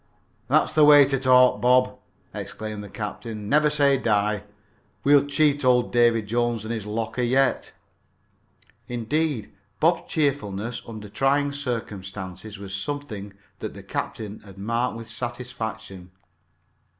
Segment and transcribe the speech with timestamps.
[0.47, 1.95] "That's the way to talk, Bob,"
[2.33, 3.47] exclaimed the captain.
[3.47, 4.45] "Never say die.
[5.03, 7.71] We'll cheat old Davy Jones and his locker yet."
[8.87, 16.09] Indeed, Bob's cheerfulness under trying circumstances was something that the captain had marked with satisfaction.